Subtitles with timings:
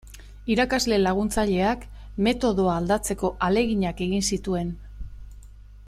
[0.53, 1.83] Irakasle laguntzaileak
[2.29, 4.73] metodoa aldatzeko ahaleginak egin zituen.